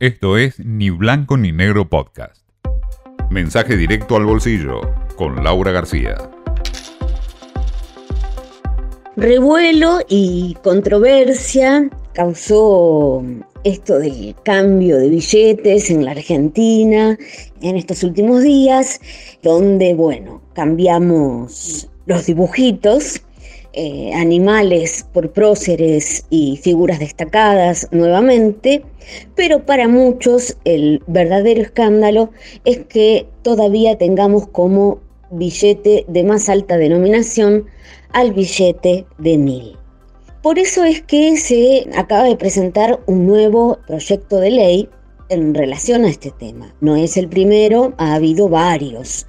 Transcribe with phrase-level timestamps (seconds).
[0.00, 2.46] Esto es Ni Blanco ni Negro Podcast.
[3.30, 4.80] Mensaje directo al bolsillo
[5.16, 6.14] con Laura García.
[9.16, 13.24] Revuelo y controversia causó
[13.64, 17.18] esto del cambio de billetes en la Argentina
[17.60, 19.00] en estos últimos días,
[19.42, 23.20] donde, bueno, cambiamos los dibujitos
[23.72, 28.82] eh, animales por próceres y figuras destacadas nuevamente,
[29.34, 32.30] pero para muchos el verdadero escándalo
[32.64, 37.66] es que todavía tengamos como billete de más alta denominación
[38.12, 39.76] al billete de mil.
[40.42, 44.88] Por eso es que se acaba de presentar un nuevo proyecto de ley
[45.28, 46.74] en relación a este tema.
[46.80, 49.26] No es el primero, ha habido varios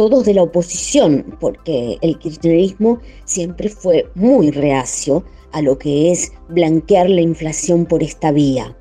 [0.00, 6.32] todos de la oposición, porque el kirchnerismo siempre fue muy reacio a lo que es
[6.48, 8.74] blanquear la inflación por esta vía,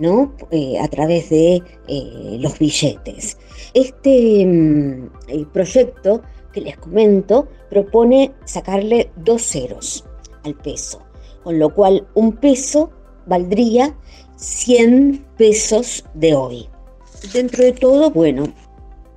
[0.00, 0.34] ¿no?
[0.50, 3.38] Eh, a través de eh, los billetes.
[3.72, 10.04] Este mm, proyecto que les comento propone sacarle dos ceros
[10.42, 11.02] al peso,
[11.44, 12.90] con lo cual un peso
[13.26, 13.96] valdría
[14.34, 16.68] 100 pesos de hoy.
[17.32, 18.52] Dentro de todo, bueno,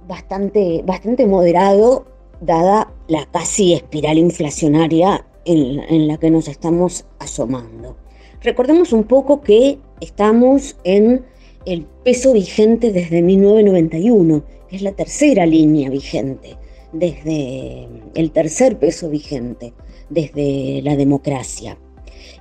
[0.07, 2.05] bastante, bastante moderado,
[2.41, 7.95] dada la casi espiral inflacionaria en, la que nos estamos asomando.
[8.41, 11.25] Recordemos un poco que estamos en
[11.65, 16.57] el peso vigente desde 1991, que es la tercera línea vigente,
[16.91, 19.73] desde el tercer peso vigente,
[20.09, 21.77] desde la democracia.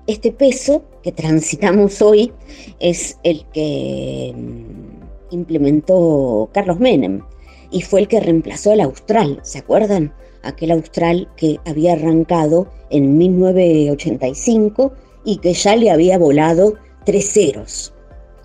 [0.06, 2.33] Este peso que transitamos hoy
[2.78, 7.22] es el que mm, implementó Carlos Menem
[7.70, 10.12] y fue el que reemplazó al Austral, ¿se acuerdan?
[10.42, 14.92] Aquel Austral que había arrancado en 1985
[15.25, 17.92] y que ya le había volado tres ceros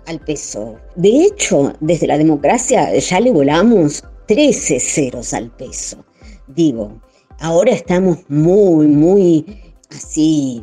[0.06, 0.76] al peso.
[0.96, 6.04] De hecho, desde la democracia ya le volamos 13 ceros al peso.
[6.48, 7.00] Digo,
[7.38, 9.44] ahora estamos muy, muy
[9.90, 10.62] así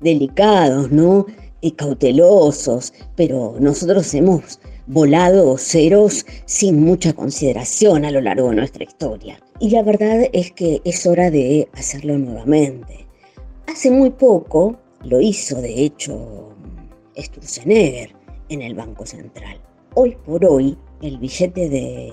[0.00, 1.26] delicados, ¿no?
[1.60, 8.84] Y cautelosos, pero nosotros hemos volado ceros sin mucha consideración a lo largo de nuestra
[8.84, 9.40] historia.
[9.60, 13.06] Y la verdad es que es hora de hacerlo nuevamente.
[13.66, 16.50] Hace muy poco lo hizo, de hecho,
[17.16, 18.14] Sturzenegger
[18.48, 19.58] en el Banco Central.
[19.94, 22.12] Hoy por hoy, el billete de,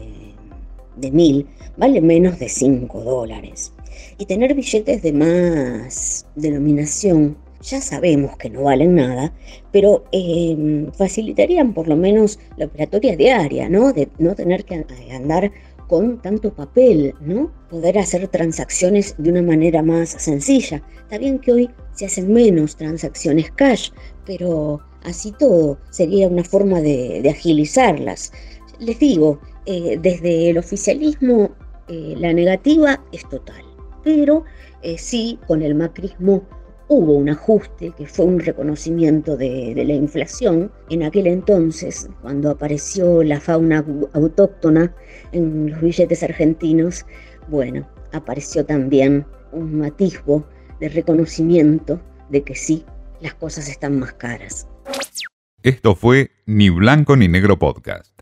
[0.98, 3.74] de mil vale menos de 5 dólares.
[4.18, 9.34] Y tener billetes de más denominación ya sabemos que no valen nada,
[9.72, 13.94] pero em, facilitarían por lo menos la operatoria diaria, ¿no?
[13.94, 15.52] De no tener que andar
[15.88, 17.52] con tanto papel, ¿no?
[17.70, 20.82] Poder hacer transacciones de una manera más sencilla.
[21.02, 23.90] Está bien que hoy se hacen menos transacciones cash,
[24.26, 28.32] pero así todo sería una forma de, agilizarlas.
[28.80, 31.52] Les digo, eh, desde el oficialismo
[31.90, 33.64] eh, la negativa es total,
[34.04, 34.46] pero
[34.84, 36.44] eh, sí con el macrismo
[36.92, 40.70] hubo un ajuste que fue un reconocimiento de, la inflación.
[40.90, 44.94] En aquel entonces, cuando apareció la fauna autóctona
[45.32, 47.06] en los billetes argentinos,
[47.48, 50.46] bueno, apareció también un atisbo
[50.82, 52.84] de reconocimiento de que sí,
[53.22, 54.68] las cosas están más caras.
[55.64, 58.21] Esto fue Ni Blanco ni Negro Podcast.